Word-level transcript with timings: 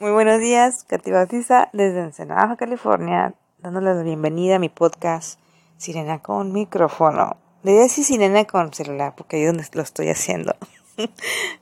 Muy 0.00 0.12
buenos 0.12 0.38
días, 0.38 0.84
Katy 0.84 1.10
Bautista 1.10 1.70
desde 1.72 1.98
Ensenada, 1.98 2.54
California, 2.54 3.34
dándole 3.58 3.92
la 3.92 4.04
bienvenida 4.04 4.54
a 4.54 4.58
mi 4.60 4.68
podcast 4.68 5.40
Sirena 5.76 6.22
con 6.22 6.52
micrófono. 6.52 7.36
Debería 7.64 7.82
decir 7.82 8.04
Sirena 8.04 8.44
con 8.44 8.72
celular, 8.72 9.14
porque 9.16 9.34
ahí 9.34 9.42
es 9.42 9.48
donde 9.48 9.66
lo 9.72 9.82
estoy 9.82 10.08
haciendo. 10.08 10.54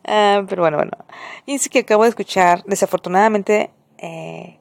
Ah, 0.04 0.43
pero 0.49 0.62
bueno, 0.62 0.77
bueno. 0.79 0.93
Y 1.45 1.54
es 1.54 1.69
que 1.69 1.80
acabo 1.80 2.04
de 2.04 2.11
escuchar, 2.11 2.62
desafortunadamente, 2.64 3.70
eh, 3.98 4.59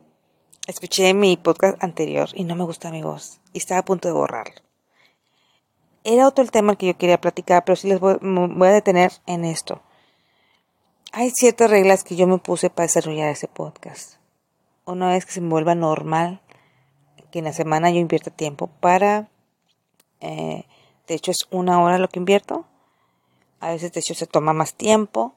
escuché 0.68 1.14
mi 1.14 1.38
podcast 1.38 1.82
anterior 1.82 2.30
y 2.34 2.44
no 2.44 2.56
me 2.56 2.66
gusta 2.66 2.92
mi 2.92 3.02
voz. 3.02 3.40
Y 3.54 3.60
estaba 3.60 3.80
a 3.80 3.86
punto 3.86 4.10
de 4.10 4.14
borrarlo. 4.14 4.56
Era 6.04 6.28
otro 6.28 6.44
el 6.44 6.52
tema 6.52 6.76
que 6.76 6.88
yo 6.88 6.98
quería 6.98 7.22
platicar, 7.22 7.64
pero 7.64 7.76
sí 7.78 7.88
les 7.88 8.02
voy, 8.02 8.18
voy 8.22 8.68
a 8.68 8.72
detener 8.72 9.14
en 9.28 9.46
esto 9.46 9.82
hay 11.18 11.32
ciertas 11.32 11.70
reglas 11.70 12.04
que 12.04 12.18
yo 12.18 12.28
me 12.28 12.40
puse 12.40 12.70
para 12.70 12.88
desarrollar 12.88 13.30
ese 13.30 13.48
podcast. 13.48 14.16
Una 14.84 15.08
vez 15.08 15.26
que 15.26 15.32
se 15.32 15.40
me 15.40 15.48
vuelva 15.48 15.74
normal, 15.74 16.42
que 17.32 17.40
en 17.40 17.46
la 17.46 17.54
semana 17.54 17.90
yo 17.90 18.00
invierta 18.00 18.32
tiempo 18.32 18.68
para, 18.68 19.30
eh, 20.20 20.66
de 21.08 21.14
hecho 21.14 21.32
es 21.32 21.48
una 21.52 21.82
hora 21.82 22.00
lo 22.00 22.10
que 22.10 22.20
invierto, 22.20 22.66
a 23.62 23.70
veces 23.70 23.94
de 23.94 24.02
hecho 24.02 24.14
se 24.14 24.28
toma 24.28 24.52
más 24.52 24.74
tiempo, 24.74 25.34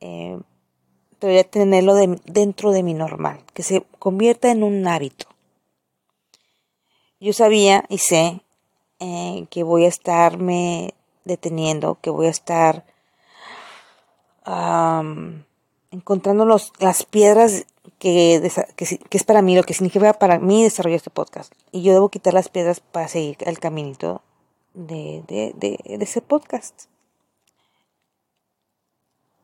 eh, 0.00 0.40
tenerlo 1.20 1.94
dentro 1.94 2.72
de 2.72 2.82
mi 2.82 2.94
normal, 2.94 3.44
que 3.54 3.62
se 3.62 3.82
convierta 4.00 4.50
en 4.50 4.64
un 4.64 4.88
hábito. 4.88 5.26
Yo 7.20 7.32
sabía 7.32 7.84
y 7.88 7.98
sé 7.98 8.40
eh, 8.98 9.46
que 9.50 9.62
voy 9.62 9.84
a 9.84 9.88
estarme 9.88 10.94
deteniendo, 11.24 12.00
que 12.00 12.10
voy 12.10 12.26
a 12.26 12.30
estar 12.30 12.84
encontrando 14.44 16.44
los, 16.44 16.72
las 16.78 17.04
piedras 17.04 17.66
que, 17.98 18.36
es 19.10 19.24
para 19.24 19.42
mí, 19.42 19.56
lo 19.56 19.62
que 19.62 19.74
significa 19.74 20.12
para 20.14 20.38
mí 20.38 20.62
desarrollar 20.62 20.96
este 20.96 21.10
podcast. 21.10 21.52
Y 21.72 21.82
yo 21.82 21.92
debo 21.92 22.10
quitar 22.10 22.34
las 22.34 22.48
piedras 22.48 22.80
para 22.80 23.08
seguir 23.08 23.36
el 23.40 23.58
caminito 23.58 24.22
de, 24.74 25.22
de, 25.26 25.78
ese 25.84 26.20
podcast. 26.20 26.84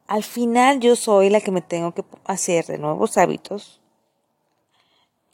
Al 0.06 0.24
final 0.24 0.80
yo 0.80 0.96
soy 0.96 1.30
la 1.30 1.40
que 1.40 1.52
me 1.52 1.62
tengo 1.62 1.92
que 1.92 2.04
hacer 2.24 2.66
de 2.66 2.78
nuevos 2.78 3.16
hábitos, 3.16 3.80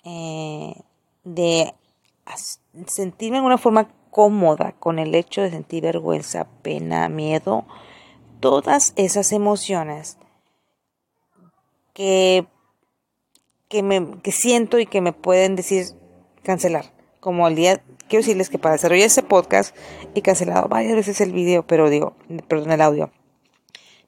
eh, 0.04 0.74
de 1.24 1.74
sentirme 2.86 3.38
en 3.38 3.44
una 3.44 3.58
forma 3.58 3.88
cómoda 4.10 4.72
con 4.78 4.98
el 4.98 5.14
hecho 5.14 5.40
de 5.40 5.50
sentir 5.50 5.82
vergüenza, 5.82 6.46
pena, 6.62 7.08
miedo, 7.08 7.64
todas 8.40 8.92
esas 8.96 9.32
emociones 9.32 10.18
que, 11.92 12.46
que, 13.68 13.82
me, 13.82 14.20
que 14.22 14.32
siento 14.32 14.78
y 14.78 14.86
que 14.86 15.00
me 15.00 15.12
pueden 15.12 15.56
decir 15.56 15.86
cancelar. 16.42 16.92
Como 17.20 17.48
el 17.48 17.56
día, 17.56 17.82
quiero 18.08 18.22
decirles 18.22 18.50
que 18.50 18.58
para 18.58 18.74
desarrollar 18.74 19.06
ese 19.06 19.22
podcast 19.22 19.74
he 20.14 20.22
cancelado 20.22 20.68
varias 20.68 20.94
veces 20.94 21.20
el 21.20 21.32
video, 21.32 21.66
pero 21.66 21.90
digo, 21.90 22.14
perdón, 22.48 22.72
el 22.72 22.80
audio. 22.80 23.10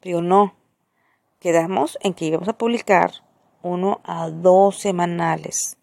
Pero 0.00 0.18
digo, 0.18 0.22
no, 0.22 0.54
quedamos 1.40 1.98
en 2.02 2.14
que 2.14 2.26
íbamos 2.26 2.48
a 2.48 2.58
publicar 2.58 3.12
uno 3.62 4.00
a 4.04 4.30
dos 4.30 4.78
semanales. 4.78 5.76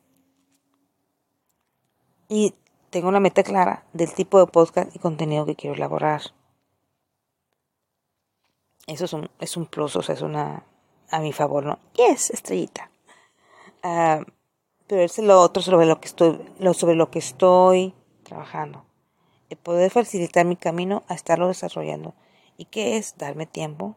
Y 2.30 2.54
tengo 2.90 3.10
una 3.10 3.20
meta 3.20 3.44
clara 3.44 3.86
del 3.94 4.14
tipo 4.14 4.40
de 4.40 4.48
podcast 4.48 4.96
y 4.96 5.00
contenido 5.00 5.46
que 5.46 5.56
quiero 5.56 5.76
elaborar. 5.76 6.22
Eso 8.88 9.06
es 9.06 9.14
un, 9.14 9.30
es 9.40 9.58
un 9.58 9.66
plus, 9.66 9.96
o 9.96 10.02
sea, 10.02 10.16
es 10.16 10.22
una 10.22 10.64
a 11.10 11.20
mi 11.20 11.34
favor, 11.34 11.66
¿no? 11.66 11.80
Yes, 11.94 12.30
estrellita. 12.30 12.90
Uh, 13.84 14.24
pero 14.88 15.02
es 15.02 15.18
lo 15.18 15.42
otro 15.42 15.64
sobre 15.64 15.86
lo 15.86 16.00
que 16.00 16.08
estoy, 16.08 16.40
lo, 16.60 16.74
sobre 16.74 16.96
lo 16.96 17.10
que 17.10 17.20
estoy 17.20 17.94
trabajando. 18.24 18.86
El 19.50 19.58
poder 19.58 19.92
facilitar 19.92 20.46
mi 20.46 20.56
camino 20.56 21.04
a 21.08 21.14
estarlo 21.14 21.48
desarrollando. 21.48 22.14
¿Y 22.58 22.66
qué 22.66 22.98
es? 22.98 23.18
Darme 23.18 23.46
tiempo. 23.46 23.96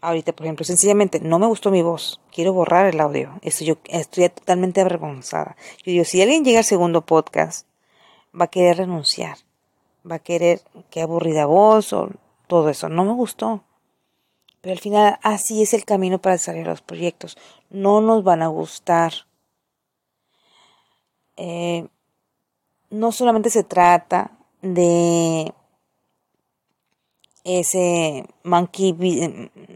Ahorita, 0.00 0.32
por 0.32 0.46
ejemplo, 0.46 0.64
sencillamente 0.64 1.20
no 1.20 1.38
me 1.38 1.46
gustó 1.46 1.70
mi 1.70 1.82
voz. 1.82 2.20
Quiero 2.32 2.52
borrar 2.52 2.86
el 2.86 3.00
audio. 3.00 3.38
Eso 3.42 3.64
yo 3.64 3.76
estoy 3.86 4.28
totalmente 4.28 4.80
avergonzada. 4.80 5.56
Yo 5.78 5.92
digo, 5.92 6.04
si 6.04 6.22
alguien 6.22 6.44
llega 6.44 6.58
al 6.58 6.64
segundo 6.64 7.02
podcast, 7.02 7.66
va 8.38 8.44
a 8.44 8.48
querer 8.48 8.78
renunciar. 8.78 9.38
Va 10.08 10.16
a 10.16 10.20
querer 10.20 10.62
que 10.90 11.02
aburrida 11.02 11.46
voz 11.46 11.92
o 11.92 12.10
todo 12.46 12.68
eso. 12.68 12.88
No 12.88 13.04
me 13.04 13.12
gustó. 13.12 13.64
Pero 14.60 14.72
al 14.72 14.80
final 14.80 15.18
así 15.22 15.62
es 15.62 15.72
el 15.74 15.84
camino 15.84 16.18
para 16.18 16.34
desarrollar 16.34 16.68
los 16.68 16.82
proyectos. 16.82 17.36
No 17.70 18.00
nos 18.00 18.24
van 18.24 18.42
a 18.42 18.48
gustar. 18.48 19.12
Eh, 21.36 21.86
no 22.90 23.12
solamente 23.12 23.50
se 23.50 23.62
trata 23.62 24.32
de 24.60 25.52
ese 27.44 28.26
monkey 28.42 28.92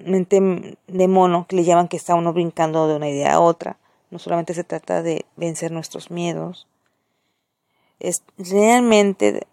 mente 0.04 0.76
de 0.88 1.08
mono 1.08 1.46
que 1.46 1.56
le 1.56 1.64
llaman 1.64 1.88
que 1.88 1.96
está 1.96 2.14
uno 2.14 2.32
brincando 2.32 2.88
de 2.88 2.96
una 2.96 3.08
idea 3.08 3.34
a 3.34 3.40
otra. 3.40 3.78
No 4.10 4.18
solamente 4.18 4.52
se 4.52 4.64
trata 4.64 5.02
de 5.02 5.24
vencer 5.36 5.70
nuestros 5.70 6.10
miedos. 6.10 6.66
Es 8.00 8.24
realmente 8.36 9.46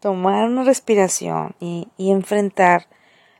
tomar 0.00 0.46
una 0.46 0.62
respiración 0.62 1.56
y 1.58 1.88
enfrentar 1.98 2.86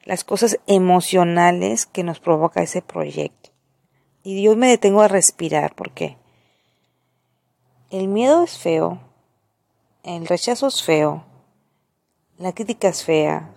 las 0.08 0.24
cosas 0.24 0.58
emocionales 0.66 1.84
que 1.84 2.02
nos 2.02 2.18
provoca 2.18 2.62
ese 2.62 2.80
proyecto. 2.80 3.50
Y 4.22 4.42
yo 4.42 4.56
me 4.56 4.70
detengo 4.70 5.02
a 5.02 5.08
respirar 5.08 5.74
porque 5.74 6.16
el 7.90 8.08
miedo 8.08 8.42
es 8.42 8.56
feo, 8.56 9.00
el 10.04 10.26
rechazo 10.26 10.68
es 10.68 10.82
feo, 10.82 11.24
la 12.38 12.54
crítica 12.54 12.88
es 12.88 13.04
fea, 13.04 13.50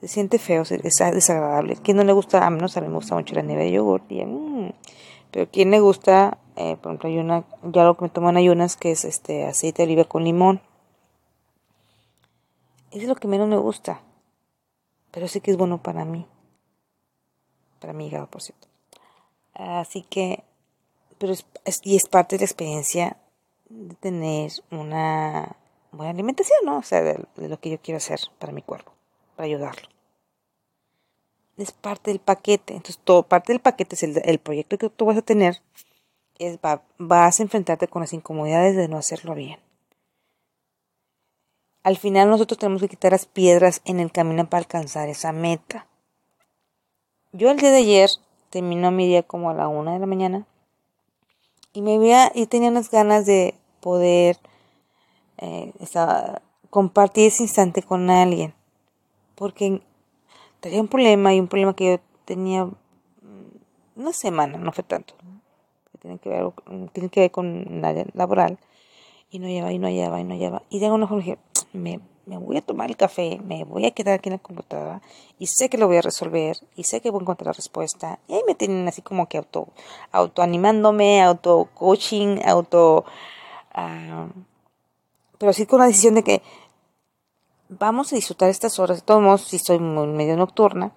se 0.00 0.08
siente 0.08 0.38
feo, 0.38 0.62
es 0.62 0.70
desagradable. 0.70 1.76
¿Quién 1.76 1.98
no 1.98 2.04
le 2.04 2.14
gusta? 2.14 2.46
A 2.46 2.48
menos 2.48 2.78
a 2.78 2.80
mí 2.80 2.88
me 2.88 2.94
gusta 2.94 3.14
mucho 3.14 3.34
la 3.34 3.42
nieve 3.42 3.64
de 3.64 3.72
yogur. 3.72 4.00
Mm, 4.08 4.70
pero 5.30 5.50
¿quién 5.52 5.70
le 5.70 5.80
gusta? 5.80 6.38
Eh, 6.56 6.78
por 6.80 6.92
ejemplo, 6.92 7.10
hay 7.10 7.18
una, 7.18 7.44
ya 7.62 7.84
lo 7.84 7.94
que 7.94 8.04
me 8.04 8.08
toman 8.08 8.38
ayunas 8.38 8.78
que 8.78 8.90
es 8.90 9.04
este 9.04 9.44
aceite 9.44 9.82
de 9.82 9.88
oliva 9.92 10.04
con 10.04 10.24
limón. 10.24 10.62
Eso 12.90 13.02
es 13.02 13.08
lo 13.08 13.16
que 13.16 13.28
menos 13.28 13.48
me 13.48 13.58
gusta 13.58 14.00
pero 15.14 15.28
sé 15.28 15.40
que 15.40 15.52
es 15.52 15.56
bueno 15.56 15.80
para 15.80 16.04
mí, 16.04 16.26
para 17.80 17.92
mi 17.92 18.08
hígado, 18.08 18.26
por 18.26 18.42
cierto. 18.42 18.66
Así 19.54 20.02
que, 20.02 20.42
pero 21.18 21.32
es, 21.32 21.46
y 21.84 21.94
es 21.94 22.08
parte 22.08 22.34
de 22.34 22.40
la 22.40 22.46
experiencia 22.46 23.16
de 23.68 23.94
tener 23.94 24.50
una 24.72 25.56
buena 25.92 26.10
alimentación, 26.10 26.58
¿no? 26.64 26.78
O 26.78 26.82
sea, 26.82 27.02
de, 27.02 27.24
lo 27.36 27.60
que 27.60 27.70
yo 27.70 27.78
quiero 27.80 27.98
hacer 27.98 28.18
para 28.40 28.52
mi 28.52 28.62
cuerpo, 28.62 28.92
para 29.36 29.46
ayudarlo. 29.46 29.88
Es 31.56 31.70
parte 31.70 32.10
del 32.10 32.18
paquete. 32.18 32.74
Entonces, 32.74 33.00
todo 33.04 33.22
parte 33.22 33.52
del 33.52 33.60
paquete 33.60 33.94
es 33.94 34.02
el, 34.02 34.38
proyecto 34.40 34.76
que 34.76 34.90
tú 34.90 35.04
vas 35.04 35.16
a 35.16 35.22
tener. 35.22 35.62
Es, 36.40 36.58
vas 36.98 37.38
a 37.38 37.42
enfrentarte 37.44 37.86
con 37.86 38.00
las 38.00 38.12
incomodidades 38.12 38.74
de 38.74 38.88
no 38.88 38.96
hacerlo 38.96 39.36
bien. 39.36 39.60
Al 41.84 41.98
final 41.98 42.30
nosotros 42.30 42.58
tenemos 42.58 42.80
que 42.80 42.88
quitar 42.88 43.12
las 43.12 43.26
piedras 43.26 43.82
en 43.84 44.00
el 44.00 44.10
camino 44.10 44.48
para 44.48 44.60
alcanzar 44.60 45.10
esa 45.10 45.32
meta. 45.32 45.86
Yo 47.32 47.50
el 47.50 47.58
día 47.58 47.70
de 47.70 47.76
ayer 47.76 48.10
terminó 48.48 48.90
mi 48.90 49.06
día 49.06 49.22
como 49.22 49.50
a 49.50 49.54
la 49.54 49.68
una 49.68 49.92
de 49.92 49.98
la 49.98 50.06
mañana 50.06 50.46
y 51.74 51.82
me 51.82 51.98
veía 51.98 52.32
y 52.34 52.46
tenía 52.46 52.70
unas 52.70 52.90
ganas 52.90 53.26
de 53.26 53.54
poder 53.80 54.38
eh, 55.38 55.74
compartir 56.70 57.26
ese 57.26 57.42
instante 57.42 57.82
con 57.82 58.08
alguien 58.08 58.54
porque 59.34 59.82
tenía 60.60 60.80
un 60.80 60.88
problema 60.88 61.34
y 61.34 61.40
un 61.40 61.48
problema 61.48 61.76
que 61.76 61.84
yo 61.84 62.00
tenía 62.24 62.64
mm, 62.64 62.72
una 63.96 64.12
semana, 64.14 64.56
no 64.56 64.72
fue 64.72 64.84
tanto, 64.84 65.14
tiene 66.00 66.18
que 66.18 66.30
ver, 66.30 67.10
que 67.10 67.20
ver 67.20 67.30
con 67.30 67.82
la 67.82 68.06
laboral 68.14 68.58
y 69.30 69.38
no 69.38 69.48
lleva 69.48 69.72
y 69.72 69.78
no 69.78 69.90
lleva 69.90 70.20
y 70.20 70.24
no 70.24 70.34
lleva 70.34 70.62
y 70.70 70.78
de 70.78 70.86
alguna 70.86 71.06
forma 71.06 71.36
me, 71.74 72.00
voy 72.26 72.56
a 72.56 72.62
tomar 72.62 72.88
el 72.88 72.96
café, 72.96 73.38
me 73.44 73.64
voy 73.64 73.86
a 73.86 73.90
quedar 73.90 74.14
aquí 74.14 74.28
en 74.28 74.34
la 74.34 74.38
computadora 74.38 75.02
y 75.38 75.46
sé 75.46 75.68
que 75.68 75.78
lo 75.78 75.86
voy 75.86 75.98
a 75.98 76.02
resolver 76.02 76.56
y 76.76 76.84
sé 76.84 77.00
que 77.00 77.10
voy 77.10 77.20
a 77.20 77.22
encontrar 77.22 77.48
la 77.48 77.52
respuesta. 77.52 78.18
Y 78.28 78.34
ahí 78.34 78.42
me 78.46 78.54
tienen 78.54 78.88
así 78.88 79.02
como 79.02 79.28
que 79.28 79.38
auto, 79.38 79.68
auto 80.12 80.42
animándome, 80.42 81.22
auto 81.22 81.68
coaching, 81.74 82.38
auto... 82.44 83.04
Ah, 83.72 84.28
pero 85.38 85.52
sí 85.52 85.66
con 85.66 85.80
la 85.80 85.86
decisión 85.86 86.14
de 86.14 86.22
que 86.22 86.42
vamos 87.68 88.12
a 88.12 88.16
disfrutar 88.16 88.48
estas 88.48 88.78
horas. 88.78 88.98
De 88.98 89.02
todos 89.02 89.42
si 89.42 89.58
soy 89.58 89.78
muy 89.78 90.06
medio 90.06 90.36
nocturna, 90.36 90.92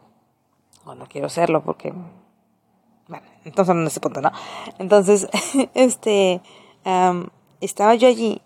o 0.85 0.95
no 0.95 1.07
quiero 1.07 1.27
hacerlo 1.27 1.63
porque... 1.63 1.94
Bueno, 3.07 3.25
entonces 3.45 3.74
no 3.75 3.89
se 3.89 4.00
punto, 4.00 4.21
¿no? 4.21 4.31
Entonces, 4.77 5.27
este... 5.74 6.41
estaba 7.62 7.95
yo 7.95 8.07
allí 8.07 8.41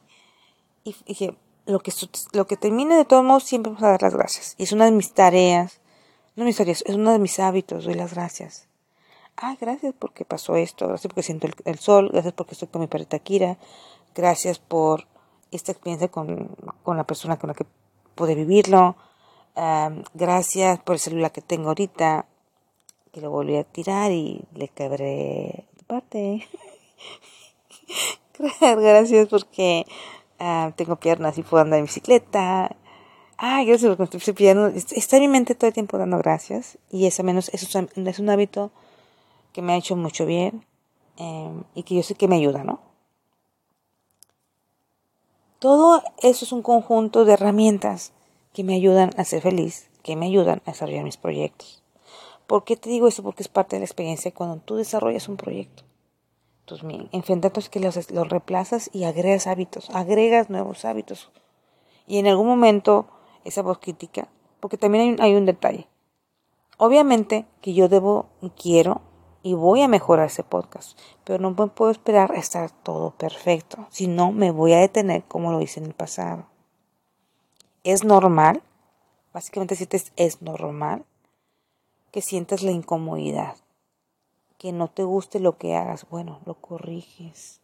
y 0.83 0.95
dije, 1.05 1.35
lo 1.65 1.79
que, 1.79 1.91
lo 2.33 2.47
que 2.47 2.57
termine 2.57 2.95
de 2.95 3.05
todos 3.05 3.23
modos 3.23 3.43
siempre 3.43 3.71
vamos 3.71 3.83
a 3.83 3.91
dar 3.91 4.01
las 4.01 4.15
gracias. 4.15 4.55
Y 4.57 4.63
es 4.63 4.71
una 4.71 4.85
de 4.85 4.91
mis 4.91 5.13
tareas, 5.13 5.79
no 6.35 6.45
mis 6.45 6.57
tareas, 6.57 6.83
es 6.85 6.95
uno 6.95 7.11
de 7.11 7.19
mis 7.19 7.39
hábitos, 7.39 7.85
doy 7.85 7.93
las 7.93 8.13
gracias. 8.13 8.67
ah, 9.37 9.55
gracias 9.59 9.93
porque 9.97 10.25
pasó 10.25 10.55
esto, 10.55 10.87
gracias 10.87 11.09
porque 11.09 11.23
siento 11.23 11.47
el, 11.65 11.79
sol, 11.79 12.09
gracias 12.11 12.33
porque 12.33 12.53
estoy 12.53 12.67
con 12.67 12.81
mi 12.81 12.87
perrita 12.87 13.19
Kira, 13.19 13.57
gracias 14.15 14.59
por 14.59 15.07
esta 15.51 15.71
experiencia 15.71 16.09
con, 16.09 16.55
con 16.83 16.97
la 16.97 17.05
persona 17.05 17.37
con 17.37 17.49
la 17.49 17.53
que 17.53 17.65
pude 18.15 18.35
vivirlo, 18.35 18.95
gracias 20.13 20.79
por 20.79 20.95
el 20.95 20.99
celular 20.99 21.31
que 21.31 21.41
tengo 21.41 21.69
ahorita, 21.69 22.25
que 23.11 23.21
lo 23.21 23.29
volví 23.29 23.57
a 23.57 23.63
tirar 23.63 24.11
y 24.11 24.43
le 24.53 24.69
quebré 24.69 25.65
parte. 25.87 26.47
gracias 28.61 29.27
porque 29.27 29.85
tengo 30.75 30.95
piernas 30.95 31.37
y 31.37 31.43
puedo 31.43 31.63
andar 31.63 31.79
en 31.79 31.85
bicicleta. 31.85 32.75
Ay, 33.37 33.65
gracias 33.65 33.95
porque 33.95 34.17
estoy 34.17 34.33
pidiendo. 34.33 34.67
Está 34.67 35.17
en 35.17 35.23
mi 35.23 35.27
mente 35.27 35.55
todo 35.55 35.67
el 35.67 35.73
tiempo 35.73 35.97
dando 35.97 36.17
gracias. 36.17 36.77
Y 36.89 37.05
eso 37.05 37.23
menos 37.23 37.49
eso 37.49 37.79
es 37.95 38.19
un 38.19 38.29
hábito 38.29 38.71
que 39.53 39.61
me 39.61 39.73
ha 39.73 39.77
hecho 39.77 39.95
mucho 39.95 40.25
bien 40.25 40.65
em, 41.17 41.63
y 41.75 41.83
que 41.83 41.95
yo 41.95 42.03
sé 42.03 42.15
que 42.15 42.27
me 42.27 42.37
ayuda, 42.37 42.63
¿no? 42.63 42.79
Todo 45.59 46.01
eso 46.23 46.45
es 46.45 46.51
un 46.51 46.63
conjunto 46.63 47.25
de 47.25 47.33
herramientas 47.33 48.13
que 48.53 48.63
me 48.63 48.75
ayudan 48.75 49.11
a 49.17 49.25
ser 49.25 49.41
feliz, 49.41 49.89
que 50.01 50.15
me 50.15 50.25
ayudan 50.25 50.61
a 50.65 50.71
desarrollar 50.71 51.03
mis 51.03 51.17
proyectos. 51.17 51.83
¿Por 52.47 52.63
qué 52.63 52.75
te 52.75 52.89
digo 52.89 53.07
eso? 53.07 53.21
Porque 53.23 53.43
es 53.43 53.47
parte 53.47 53.75
de 53.75 53.81
la 53.81 53.85
experiencia 53.85 54.33
cuando 54.33 54.57
tú 54.57 54.75
desarrollas 54.75 55.29
un 55.29 55.37
proyecto. 55.37 55.83
Enfrentando 57.11 57.59
es 57.59 57.69
que 57.69 57.79
los, 57.79 58.11
los 58.11 58.29
reemplazas 58.29 58.89
y 58.93 59.03
agregas 59.03 59.47
hábitos, 59.47 59.89
agregas 59.91 60.49
nuevos 60.49 60.85
hábitos. 60.85 61.31
Y 62.07 62.17
en 62.17 62.27
algún 62.27 62.47
momento 62.47 63.07
esa 63.43 63.61
voz 63.61 63.79
crítica, 63.79 64.27
porque 64.59 64.77
también 64.77 65.19
hay, 65.19 65.31
hay 65.31 65.35
un 65.35 65.45
detalle. 65.45 65.87
Obviamente 66.77 67.45
que 67.61 67.73
yo 67.73 67.89
debo 67.89 68.27
y 68.41 68.49
quiero 68.49 69.01
y 69.43 69.53
voy 69.53 69.81
a 69.81 69.87
mejorar 69.87 70.27
ese 70.27 70.43
podcast, 70.43 70.97
pero 71.23 71.39
no 71.39 71.55
puedo 71.55 71.91
esperar 71.91 72.31
a 72.31 72.39
estar 72.39 72.69
todo 72.69 73.11
perfecto, 73.11 73.87
si 73.89 74.07
no 74.07 74.31
me 74.31 74.51
voy 74.51 74.73
a 74.73 74.79
detener 74.79 75.23
como 75.23 75.51
lo 75.51 75.61
hice 75.61 75.79
en 75.79 75.87
el 75.87 75.93
pasado. 75.93 76.45
Es 77.83 78.03
normal, 78.03 78.61
básicamente 79.33 79.75
si 79.75 79.87
es 80.15 80.41
normal 80.41 81.05
que 82.11 82.21
sientas 82.21 82.61
la 82.61 82.71
incomodidad, 82.71 83.55
que 84.61 84.71
no 84.71 84.87
te 84.89 85.03
guste 85.03 85.39
lo 85.39 85.57
que 85.57 85.75
hagas, 85.75 86.07
bueno, 86.07 86.39
lo 86.45 86.53
corriges. 86.53 87.61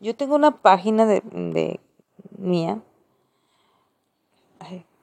Yo 0.00 0.16
tengo 0.16 0.34
una 0.34 0.62
página 0.62 1.04
de, 1.04 1.20
de 1.30 1.78
mía, 2.38 2.80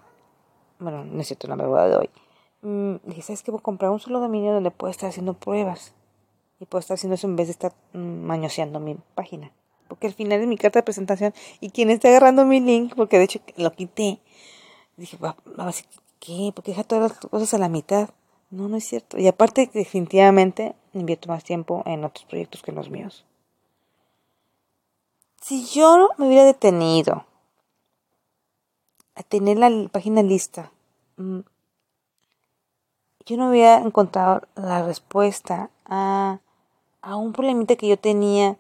bueno, 0.80 1.06
no 1.06 1.22
es 1.22 1.28
cierto, 1.28 1.48
en 1.48 1.52
la 1.52 1.56
madrugada 1.56 1.90
de 1.90 1.98
hoy, 1.98 2.10
mmm, 2.62 2.96
dije, 3.04 3.22
¿sabes 3.22 3.44
qué? 3.44 3.52
Voy 3.52 3.60
a 3.60 3.64
comprar 3.64 3.92
un 3.92 4.00
solo 4.00 4.20
dominio 4.20 4.54
donde 4.54 4.72
pueda 4.72 4.92
estar 4.92 5.10
haciendo 5.10 5.34
pruebas 5.34 5.94
y 6.60 6.66
puedo 6.66 6.80
estar 6.80 6.96
haciendo 6.96 7.16
eso 7.16 7.28
en 7.28 7.36
vez 7.36 7.48
de 7.48 7.52
estar 7.52 7.74
mm, 7.94 8.00
mañoseando 8.00 8.80
mi 8.80 8.98
página. 9.16 9.52
Porque 9.88 10.08
al 10.08 10.14
final 10.14 10.42
es 10.42 10.48
mi 10.48 10.58
carta 10.58 10.80
de 10.80 10.84
presentación 10.84 11.34
y 11.60 11.70
quien 11.70 11.90
está 11.90 12.08
agarrando 12.08 12.46
mi 12.46 12.60
link, 12.60 12.94
porque 12.96 13.18
de 13.18 13.26
hecho 13.26 13.40
lo 13.58 13.72
quité, 13.74 14.20
dije, 14.98 15.18
a 15.22 15.66
decir, 15.66 15.86
¿qué? 16.20 16.54
Deja 16.66 16.84
todas 16.84 17.12
las 17.12 17.20
cosas 17.20 17.54
a 17.54 17.58
la 17.58 17.70
mitad. 17.70 18.10
No, 18.50 18.70
no 18.70 18.78
es 18.78 18.86
cierto. 18.86 19.18
Y 19.18 19.28
aparte, 19.28 19.70
definitivamente 19.74 20.76
invierto 20.94 21.28
más 21.28 21.44
tiempo 21.44 21.84
en 21.86 22.04
otros 22.06 22.26
proyectos 22.26 22.62
que 22.62 22.72
en 22.72 22.78
los 22.78 22.90
míos. 22.90 23.26
Si 25.44 25.66
yo 25.66 26.10
me 26.18 26.28
hubiera 26.28 26.46
detenido 26.46 27.26
a 29.16 29.24
tener 29.24 29.58
la 29.58 29.70
página 29.90 30.24
lista, 30.24 30.72
mm, 31.18 31.42
yo 33.26 33.38
no 33.38 33.50
hubiera 33.50 33.78
encontrado 33.78 34.42
la 34.56 34.84
respuesta 34.84 35.70
a 35.86 36.40
a 37.04 37.18
un 37.18 37.34
problemita 37.34 37.76
que 37.76 37.90
yo 37.90 38.00
tenía 38.00 38.58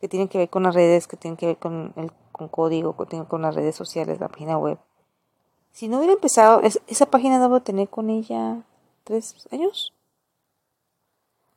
que 0.00 0.08
tiene 0.08 0.28
que 0.28 0.38
ver 0.38 0.50
con 0.50 0.64
las 0.64 0.74
redes, 0.74 1.06
que 1.06 1.16
tiene 1.16 1.36
que 1.36 1.46
ver 1.46 1.58
con 1.58 1.92
el 1.96 2.10
con 2.32 2.48
código, 2.48 2.96
que 2.96 3.06
tiene 3.06 3.26
con 3.26 3.42
las 3.42 3.54
redes 3.54 3.76
sociales, 3.76 4.18
la 4.18 4.28
página 4.28 4.58
web. 4.58 4.78
Si 5.72 5.88
no 5.88 5.98
hubiera 5.98 6.14
empezado, 6.14 6.62
esa 6.62 7.06
página 7.06 7.38
debo 7.40 7.60
tener 7.60 7.88
con 7.88 8.10
ella 8.10 8.62
tres 9.04 9.46
años. 9.50 9.92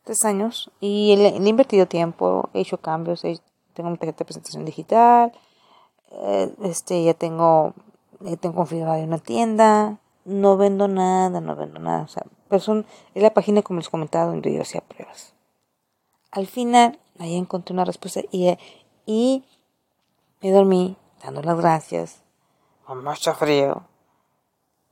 Tres 0.04 0.24
años. 0.24 0.72
Y 0.80 1.16
le, 1.18 1.30
he 1.30 1.50
invertido 1.50 1.86
tiempo, 1.86 2.50
he 2.54 2.62
hecho 2.62 2.78
cambios, 2.78 3.24
tengo 3.74 3.90
mi 3.90 3.98
tarjeta 3.98 4.20
de 4.20 4.26
presentación 4.26 4.66
digital, 4.66 5.32
eh, 6.12 6.54
este, 6.64 7.04
ya 7.04 7.14
tengo, 7.14 7.74
ya 8.20 8.36
tengo 8.38 8.56
configurada 8.56 9.04
una 9.04 9.20
tienda, 9.20 10.00
no 10.26 10.58
vendo 10.58 10.88
nada, 10.88 11.42
no 11.42 11.56
vendo 11.56 11.80
nada. 11.80 12.04
O 12.04 12.08
sea, 12.08 12.24
pero 12.48 12.84
es 13.14 13.24
la 13.24 13.34
página 13.34 13.62
como 13.62 13.80
les 13.80 13.90
comentaba 13.90 14.26
donde 14.26 14.54
yo 14.54 14.62
hacía 14.62 14.82
pruebas. 14.82 15.34
Al 16.32 16.48
final, 16.48 17.00
ahí 17.20 17.36
encontré 17.36 17.74
una 17.74 17.86
respuesta 17.86 18.22
y, 18.32 18.58
y 19.06 19.44
me 20.42 20.52
dormí 20.52 20.98
dando 21.24 21.42
las 21.42 21.58
gracias, 21.58 22.22
con 22.86 23.04
mucho 23.04 23.34
frío. 23.36 23.84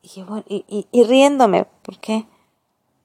Y, 0.03 0.23
y, 0.47 0.87
y, 0.91 1.03
riéndome, 1.03 1.65
¿por 1.81 1.97
qué? 1.97 2.27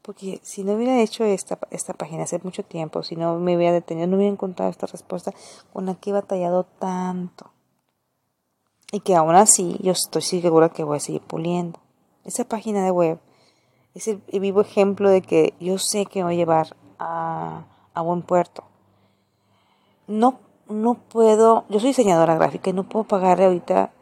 Porque 0.02 0.40
si 0.42 0.64
no 0.64 0.72
hubiera 0.72 1.00
hecho 1.00 1.24
esta, 1.24 1.58
esta 1.70 1.94
página 1.94 2.24
hace 2.24 2.40
mucho 2.42 2.64
tiempo, 2.64 3.04
si 3.04 3.14
no 3.14 3.38
me 3.38 3.56
hubiera 3.56 3.72
detenido, 3.72 4.08
no 4.08 4.16
hubiera 4.16 4.32
encontrado 4.32 4.70
esta 4.70 4.86
respuesta 4.86 5.32
con 5.72 5.86
la 5.86 5.94
que 5.94 6.10
he 6.10 6.12
batallado 6.12 6.64
tanto. 6.64 7.52
Y 8.90 9.00
que 9.00 9.14
aún 9.14 9.36
así 9.36 9.78
yo 9.80 9.92
estoy 9.92 10.22
segura 10.22 10.68
que 10.70 10.84
voy 10.84 10.96
a 10.96 11.00
seguir 11.00 11.22
puliendo. 11.22 11.78
Esa 12.24 12.44
página 12.44 12.84
de 12.84 12.90
web 12.90 13.20
es 13.94 14.08
el 14.08 14.20
vivo 14.40 14.60
ejemplo 14.60 15.08
de 15.08 15.22
que 15.22 15.54
yo 15.60 15.78
sé 15.78 16.06
que 16.06 16.24
voy 16.24 16.34
a 16.34 16.36
llevar 16.36 16.76
a, 16.98 17.64
a 17.94 18.02
buen 18.02 18.22
puerto. 18.22 18.64
No, 20.08 20.40
no 20.68 20.94
puedo, 20.94 21.64
yo 21.68 21.78
soy 21.78 21.90
diseñadora 21.90 22.34
gráfica 22.34 22.70
y 22.70 22.72
no 22.72 22.88
puedo 22.88 23.04
pagarle 23.04 23.44
ahorita 23.44 23.92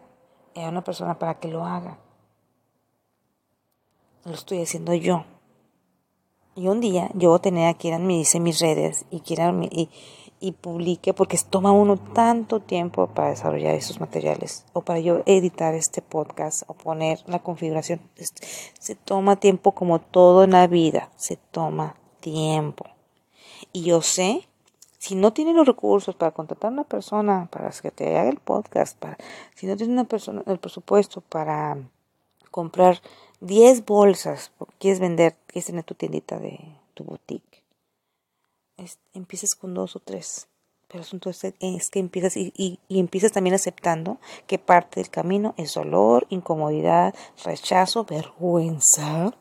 a 0.56 0.68
una 0.68 0.82
persona 0.82 1.18
para 1.18 1.34
que 1.34 1.48
lo 1.48 1.64
haga. 1.64 1.98
Lo 4.24 4.32
estoy 4.32 4.62
haciendo 4.62 4.94
yo. 4.94 5.24
Y 6.54 6.68
un 6.68 6.80
día 6.80 7.10
yo 7.14 7.30
voy 7.30 7.38
a 7.38 7.42
tener 7.42 7.68
a 7.68 7.98
dice 7.98 8.40
mis 8.40 8.58
redes 8.58 9.04
y 9.10 9.20
quieran 9.20 9.62
y, 9.62 9.88
y 10.40 10.52
publique 10.52 11.14
porque 11.14 11.38
toma 11.48 11.70
uno 11.70 11.96
tanto 11.96 12.60
tiempo 12.60 13.06
para 13.08 13.30
desarrollar 13.30 13.74
esos 13.74 14.00
materiales 14.00 14.64
o 14.72 14.80
para 14.80 14.98
yo 14.98 15.22
editar 15.26 15.74
este 15.74 16.02
podcast 16.02 16.62
o 16.66 16.74
poner 16.74 17.22
la 17.26 17.40
configuración. 17.40 18.00
Se 18.78 18.94
toma 18.94 19.36
tiempo 19.36 19.72
como 19.72 20.00
todo 20.00 20.44
en 20.44 20.52
la 20.52 20.66
vida, 20.66 21.10
se 21.16 21.36
toma 21.36 21.94
tiempo. 22.20 22.86
Y 23.72 23.82
yo 23.82 24.00
sé, 24.00 24.48
si 24.98 25.14
no 25.14 25.32
tienes 25.32 25.54
los 25.54 25.66
recursos 25.66 26.14
para 26.14 26.32
contratar 26.32 26.70
a 26.70 26.74
una 26.74 26.84
persona 26.84 27.48
para 27.50 27.70
que 27.70 27.90
te 27.90 28.18
haga 28.18 28.28
el 28.28 28.38
podcast, 28.38 28.98
para, 28.98 29.18
si 29.54 29.66
no 29.66 29.76
tienes 29.76 29.92
una 29.92 30.04
persona, 30.04 30.42
el 30.46 30.58
presupuesto 30.58 31.20
para 31.20 31.78
comprar 32.50 33.00
10 33.40 33.84
bolsas, 33.86 34.52
porque 34.58 34.74
quieres 34.78 35.00
vender, 35.00 35.36
quieres 35.46 35.66
tener 35.66 35.84
tu 35.84 35.94
tiendita 35.94 36.38
de 36.38 36.58
tu 36.94 37.04
boutique, 37.04 37.64
empiezas 39.14 39.54
con 39.54 39.74
dos 39.74 39.96
o 39.96 40.00
tres. 40.00 40.46
Pero 40.88 41.02
el 41.02 41.06
asunto 41.06 41.30
es, 41.30 41.40
que 41.90 42.00
empiezas 42.00 42.36
y, 42.36 42.80
empiezas 42.88 43.30
también 43.30 43.54
aceptando 43.54 44.18
que 44.48 44.58
parte 44.58 44.98
del 44.98 45.08
camino 45.08 45.54
es 45.56 45.74
dolor, 45.74 46.26
incomodidad, 46.30 47.14
rechazo, 47.44 48.04
vergüenza. 48.04 49.32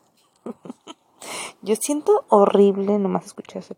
Yo 1.62 1.74
siento 1.74 2.24
horrible 2.28 2.98
nomás 2.98 3.26
escuchar 3.26 3.58
ese 3.58 3.74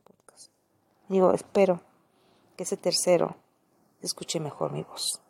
Digo, 1.08 1.32
espero 1.32 1.80
que 2.56 2.64
ese 2.64 2.76
tercero 2.76 3.36
escuche 4.02 4.38
mejor 4.38 4.72
mi 4.72 4.82
voz. 4.82 5.20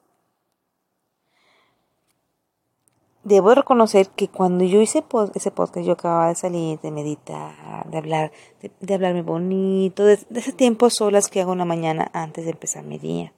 Debo 3.24 3.54
reconocer 3.54 4.08
que 4.08 4.28
cuando 4.28 4.64
yo 4.64 4.80
hice 4.80 5.04
ese 5.34 5.50
podcast, 5.52 5.86
yo 5.86 5.92
acababa 5.92 6.28
de 6.28 6.34
salir, 6.34 6.80
de 6.80 6.90
meditar, 6.90 7.88
de 7.88 7.98
hablar, 7.98 8.32
de, 8.80 8.94
hablarme 8.94 9.22
bonito, 9.22 10.04
de, 10.04 10.14
ese 10.34 10.52
tiempo 10.52 10.90
solas 10.90 11.28
que 11.28 11.40
hago 11.40 11.52
una 11.52 11.64
mañana 11.64 12.10
antes 12.12 12.44
de 12.44 12.50
empezar 12.50 12.82
mi 12.82 12.98
día. 12.98 13.32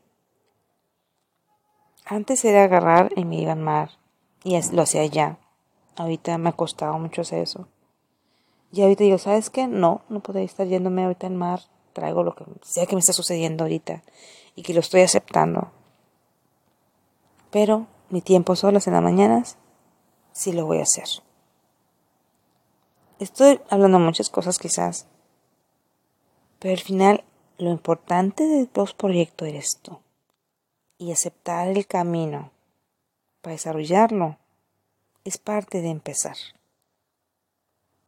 Antes 2.06 2.44
era 2.44 2.64
agarrar 2.64 3.12
y 3.14 3.24
me 3.26 3.40
iba 3.40 3.52
al 3.52 3.60
mar, 3.60 3.90
y 4.42 4.58
lo 4.72 4.82
hacía 4.82 5.04
ya. 5.04 5.38
Ahorita 5.96 6.38
me 6.38 6.48
ha 6.48 6.52
costado 6.52 6.98
mucho 6.98 7.20
hacer 7.20 7.40
eso. 7.40 7.68
Y 8.72 8.80
ahorita 8.82 9.04
digo, 9.04 9.18
¿sabes 9.18 9.50
qué? 9.50 9.66
No, 9.66 10.00
no 10.08 10.20
podría 10.20 10.44
estar 10.44 10.66
yéndome 10.66 11.04
ahorita 11.04 11.26
al 11.26 11.34
mar 11.34 11.60
traigo 11.94 12.22
lo 12.22 12.34
que 12.34 12.44
sea 12.62 12.84
que 12.84 12.94
me 12.94 13.00
está 13.00 13.14
sucediendo 13.14 13.64
ahorita. 13.64 14.02
y 14.56 14.62
que 14.62 14.74
lo 14.74 14.80
estoy 14.80 15.00
aceptando. 15.00 15.72
Pero 17.50 17.86
mi 18.08 18.20
tiempo 18.20 18.54
solas 18.54 18.86
en 18.86 18.92
las 18.92 19.02
mañanas 19.02 19.56
sí 20.34 20.52
lo 20.52 20.66
voy 20.66 20.80
a 20.80 20.82
hacer. 20.82 21.08
Estoy 23.20 23.60
hablando 23.70 23.98
muchas 23.98 24.28
cosas 24.28 24.58
quizás, 24.58 25.06
pero 26.58 26.74
al 26.74 26.80
final 26.80 27.24
lo 27.56 27.70
importante 27.70 28.44
de 28.44 28.68
los 28.74 28.92
proyectos 28.92 29.48
eres 29.48 29.78
tú 29.80 30.00
y 30.98 31.12
aceptar 31.12 31.68
el 31.68 31.86
camino 31.86 32.50
para 33.40 33.52
desarrollarlo 33.52 34.36
es 35.24 35.38
parte 35.38 35.80
de 35.80 35.90
empezar. 35.90 36.36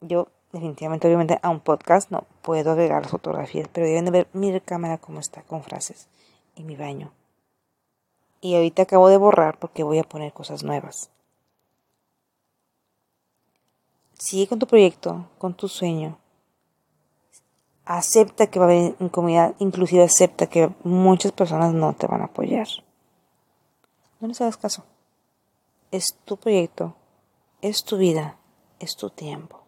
Yo 0.00 0.28
definitivamente, 0.52 1.06
obviamente, 1.06 1.38
a 1.42 1.50
un 1.50 1.60
podcast 1.60 2.10
no 2.10 2.26
puedo 2.42 2.72
agregar 2.72 3.02
las 3.02 3.10
fotografías, 3.12 3.68
pero 3.72 3.86
deben 3.86 4.04
de 4.06 4.10
ver 4.10 4.28
mi 4.32 4.60
cámara 4.60 4.98
como 4.98 5.20
está 5.20 5.42
con 5.42 5.62
frases 5.62 6.08
en 6.56 6.66
mi 6.66 6.76
baño. 6.76 7.12
Y 8.40 8.56
ahorita 8.56 8.82
acabo 8.82 9.08
de 9.08 9.16
borrar 9.16 9.58
porque 9.58 9.82
voy 9.82 9.98
a 9.98 10.04
poner 10.04 10.32
cosas 10.32 10.62
nuevas. 10.64 11.10
Sigue 14.26 14.48
con 14.48 14.58
tu 14.58 14.66
proyecto, 14.66 15.28
con 15.38 15.54
tu 15.54 15.68
sueño. 15.68 16.18
Acepta 17.84 18.48
que 18.48 18.58
va 18.58 18.64
a 18.64 18.68
haber 18.68 18.96
incomodidad, 18.98 19.54
inclusive 19.60 20.02
acepta 20.02 20.48
que 20.48 20.68
muchas 20.82 21.30
personas 21.30 21.72
no 21.72 21.92
te 21.92 22.08
van 22.08 22.22
a 22.22 22.24
apoyar. 22.24 22.66
No 24.18 24.26
les 24.26 24.40
hagas 24.40 24.56
caso. 24.56 24.82
Es 25.92 26.16
tu 26.24 26.38
proyecto, 26.38 26.96
es 27.62 27.84
tu 27.84 27.98
vida, 27.98 28.36
es 28.80 28.96
tu 28.96 29.10
tiempo. 29.10 29.60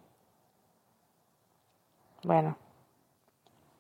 Bueno, 2.24 2.56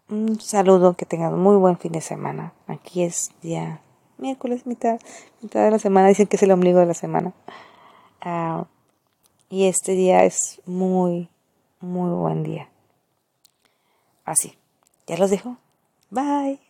un 0.08 0.40
saludo, 0.40 0.94
que 0.94 1.06
tengan 1.06 1.36
muy 1.36 1.56
buen 1.56 1.76
fin 1.76 1.90
de 1.90 2.00
semana. 2.00 2.52
Aquí 2.68 3.02
es 3.02 3.32
día 3.42 3.80
miércoles, 4.16 4.64
mitad, 4.64 5.00
mitad 5.42 5.64
de 5.64 5.72
la 5.72 5.80
semana, 5.80 6.06
dicen 6.06 6.28
que 6.28 6.36
es 6.36 6.42
el 6.44 6.52
ombligo 6.52 6.78
de 6.78 6.86
la 6.86 6.94
semana. 6.94 7.32
Ah, 8.20 8.66
y 9.48 9.66
este 9.66 9.92
día 9.92 10.24
es 10.24 10.60
muy, 10.66 11.28
muy 11.80 12.10
buen 12.10 12.42
día. 12.42 12.68
Así, 14.24 14.56
ya 15.06 15.16
los 15.16 15.30
dejo. 15.30 15.56
Bye. 16.10 16.67